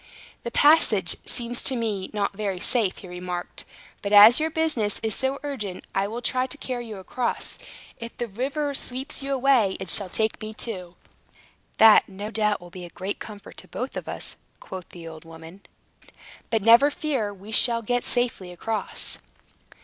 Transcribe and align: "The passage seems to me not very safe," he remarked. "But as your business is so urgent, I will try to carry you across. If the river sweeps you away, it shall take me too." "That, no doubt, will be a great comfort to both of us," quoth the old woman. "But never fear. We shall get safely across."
"The 0.41 0.49
passage 0.49 1.15
seems 1.25 1.61
to 1.61 1.75
me 1.75 2.09
not 2.11 2.35
very 2.35 2.59
safe," 2.59 2.97
he 2.97 3.07
remarked. 3.07 3.65
"But 4.01 4.11
as 4.11 4.39
your 4.39 4.49
business 4.49 4.99
is 5.03 5.13
so 5.13 5.37
urgent, 5.43 5.85
I 5.93 6.07
will 6.07 6.23
try 6.23 6.47
to 6.47 6.57
carry 6.57 6.87
you 6.87 6.97
across. 6.97 7.59
If 7.99 8.17
the 8.17 8.25
river 8.27 8.73
sweeps 8.73 9.21
you 9.21 9.31
away, 9.31 9.77
it 9.79 9.91
shall 9.91 10.09
take 10.09 10.41
me 10.41 10.55
too." 10.55 10.95
"That, 11.77 12.09
no 12.09 12.31
doubt, 12.31 12.59
will 12.59 12.71
be 12.71 12.83
a 12.85 12.89
great 12.89 13.19
comfort 13.19 13.57
to 13.57 13.67
both 13.67 13.95
of 13.95 14.07
us," 14.07 14.37
quoth 14.59 14.89
the 14.89 15.07
old 15.07 15.23
woman. 15.23 15.61
"But 16.49 16.63
never 16.63 16.89
fear. 16.89 17.31
We 17.31 17.51
shall 17.51 17.83
get 17.83 18.03
safely 18.03 18.51
across." 18.51 19.19